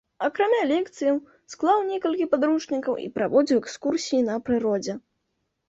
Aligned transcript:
Акрамя 0.27 0.61
лекцыяў, 0.69 1.19
склаў 1.55 1.83
некалькі 1.91 2.27
падручнікаў 2.33 2.99
і 3.05 3.07
праводзіў 3.21 3.63
экскурсіі 3.63 4.25
на 4.33 4.43
прыродзе. 4.51 5.01